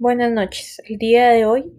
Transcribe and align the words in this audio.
Buenas 0.00 0.32
noches. 0.32 0.80
El 0.88 0.96
día 0.96 1.28
de 1.28 1.44
hoy 1.44 1.74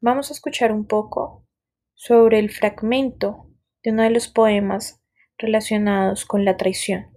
vamos 0.00 0.28
a 0.28 0.32
escuchar 0.32 0.72
un 0.72 0.88
poco 0.88 1.46
sobre 1.94 2.40
el 2.40 2.50
fragmento 2.50 3.46
de 3.84 3.92
uno 3.92 4.02
de 4.02 4.10
los 4.10 4.26
poemas 4.26 5.00
relacionados 5.38 6.24
con 6.24 6.44
la 6.44 6.56
traición. 6.56 7.12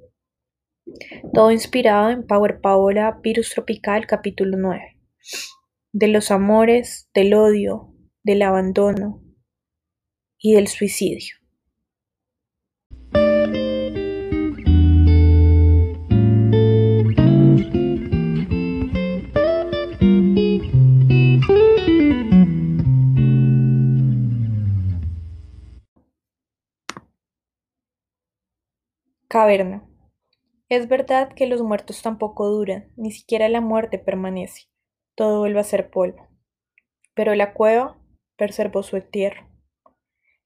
Todo 1.34 1.52
inspirado 1.52 2.12
en 2.12 2.28
Power 2.28 2.62
Paola 2.62 3.20
Virus 3.24 3.50
Tropical 3.50 4.06
capítulo 4.06 4.56
9. 4.60 5.00
De 5.92 6.08
los 6.08 6.30
amores, 6.30 7.10
del 7.16 7.34
odio, 7.34 7.92
del 8.22 8.44
abandono 8.44 9.24
y 10.38 10.54
del 10.54 10.68
suicidio. 10.68 11.36
Caverna. 29.34 29.84
Es 30.70 30.88
verdad 30.88 31.34
que 31.34 31.48
los 31.48 31.64
muertos 31.64 32.04
tampoco 32.04 32.48
duran, 32.50 32.94
ni 32.98 33.12
siquiera 33.12 33.50
la 33.50 33.62
muerte 33.62 33.98
permanece, 33.98 34.68
todo 35.16 35.40
vuelve 35.40 35.60
a 35.60 35.64
ser 35.64 35.90
polvo. 35.90 36.28
Pero 37.16 37.34
la 37.34 37.54
cueva 37.54 37.98
preservó 38.36 38.84
su 38.84 38.96
entierro. 38.96 39.48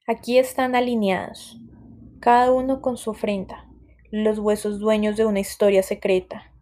Aquí 0.08 0.38
están 0.38 0.74
alineados, 0.74 1.60
cada 2.22 2.54
uno 2.54 2.82
con 2.82 2.96
su 2.96 3.10
ofrenda, 3.10 3.70
los 4.10 4.40
huesos 4.40 4.80
dueños 4.80 5.18
de 5.18 5.26
una 5.26 5.42
historia 5.42 5.84
secreta. 5.84 6.54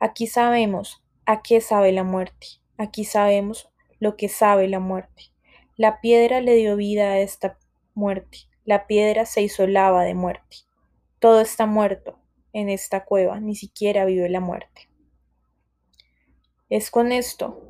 Aquí 0.00 0.26
sabemos 0.26 1.04
a 1.24 1.40
qué 1.40 1.60
sabe 1.60 1.92
la 1.92 2.02
muerte, 2.02 2.48
aquí 2.78 3.04
sabemos 3.04 3.70
lo 4.00 4.16
que 4.16 4.28
sabe 4.28 4.66
la 4.66 4.80
muerte. 4.80 5.26
La 5.76 6.00
piedra 6.00 6.40
le 6.40 6.56
dio 6.56 6.74
vida 6.74 7.12
a 7.12 7.20
esta 7.20 7.60
muerte, 7.94 8.38
la 8.64 8.88
piedra 8.88 9.24
se 9.24 9.42
hizo 9.42 9.68
lava 9.68 10.02
de 10.02 10.14
muerte. 10.14 10.68
Todo 11.20 11.40
está 11.40 11.66
muerto 11.66 12.18
en 12.52 12.68
esta 12.68 13.04
cueva, 13.04 13.38
ni 13.40 13.54
siquiera 13.54 14.04
vive 14.06 14.28
la 14.28 14.40
muerte. 14.40 14.88
Es 16.70 16.90
con 16.90 17.12
esto 17.12 17.62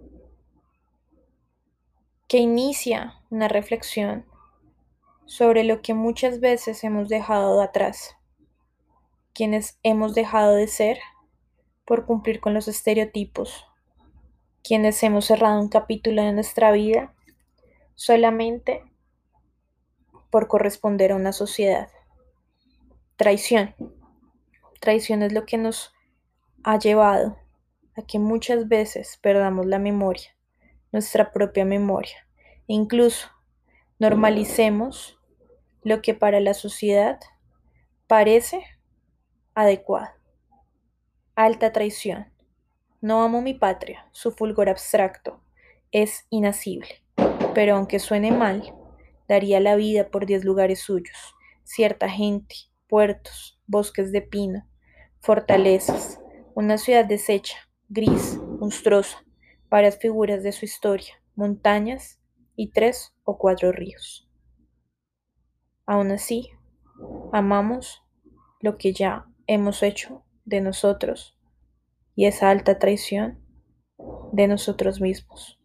que 2.29 2.39
inicia 2.39 3.21
una 3.29 3.49
reflexión 3.49 4.25
sobre 5.27 5.65
lo 5.65 5.83
que 5.83 5.95
muchas 5.95 6.39
veces 6.39 6.85
hemos 6.85 7.09
dejado 7.09 7.61
atrás, 7.61 8.17
quienes 9.35 9.79
hemos 9.83 10.15
dejado 10.15 10.55
de 10.55 10.69
ser 10.69 10.99
por 11.85 12.07
cumplir 12.07 12.41
con 12.41 12.55
los 12.55 12.69
estereotipos, 12.69 13.67
quienes 14.63 15.03
hemos 15.03 15.25
cerrado 15.25 15.61
un 15.61 15.69
capítulo 15.69 16.23
de 16.23 16.33
nuestra 16.33 16.71
vida 16.71 17.15
solamente 17.97 18.85
por 20.31 20.47
corresponder 20.47 21.11
a 21.11 21.17
una 21.17 21.33
sociedad. 21.33 21.89
Traición. 23.21 23.75
Traición 24.81 25.23
es 25.23 25.35
lo 25.35 25.45
que 25.45 25.59
nos 25.59 25.93
ha 26.65 26.79
llevado 26.79 27.37
a 27.95 28.01
que 28.01 28.19
muchas 28.19 28.67
veces 28.67 29.19
perdamos 29.21 29.67
la 29.67 29.79
memoria, 29.79 30.35
nuestra 30.91 31.31
propia 31.31 31.67
memoria. 31.67 32.17
E 32.67 32.73
incluso 32.73 33.29
normalicemos 33.99 35.21
lo 35.83 36.01
que 36.01 36.15
para 36.15 36.41
la 36.41 36.55
sociedad 36.55 37.21
parece 38.07 38.65
adecuado. 39.55 40.15
Alta 41.35 41.73
traición. 41.73 42.33
No 43.03 43.23
amo 43.23 43.43
mi 43.43 43.53
patria, 43.53 44.09
su 44.13 44.33
fulgor 44.33 44.71
abstracto 44.71 45.43
es 45.93 46.27
inacible, 46.31 47.05
pero 47.53 47.77
aunque 47.77 47.99
suene 47.99 48.33
mal, 48.33 48.75
daría 49.29 49.61
la 49.61 49.77
vida 49.77 50.09
por 50.09 50.25
diez 50.25 50.43
lugares 50.43 50.81
suyos, 50.81 51.35
cierta 51.65 52.09
gente, 52.09 52.70
puertos, 52.91 53.59
bosques 53.69 54.11
de 54.11 54.21
pino, 54.21 54.69
fortalezas, 55.21 56.21
una 56.57 56.77
ciudad 56.77 57.05
deshecha, 57.05 57.57
gris, 57.89 58.37
monstruosa, 58.59 59.25
varias 59.71 59.97
figuras 59.97 60.43
de 60.43 60.51
su 60.51 60.65
historia, 60.65 61.15
montañas 61.37 62.21
y 62.57 62.73
tres 62.73 63.15
o 63.23 63.39
cuatro 63.39 63.71
ríos. 63.71 64.29
Aún 65.87 66.11
así, 66.11 66.51
amamos 67.33 68.03
lo 68.61 68.77
que 68.77 68.93
ya 68.93 69.27
hemos 69.47 69.85
hecho 69.85 70.25
de 70.45 70.61
nosotros 70.61 71.39
y 72.17 72.27
esa 72.27 72.51
alta 72.51 72.81
traición 72.81 73.39
de 74.33 74.49
nosotros 74.49 75.01
mismos. 75.01 75.61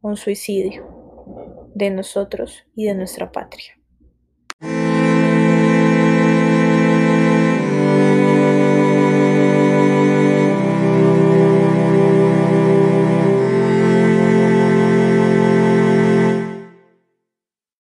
Un 0.00 0.16
suicidio 0.16 1.72
de 1.74 1.90
nosotros 1.90 2.64
y 2.74 2.86
de 2.86 2.94
nuestra 2.94 3.30
patria. 3.30 3.83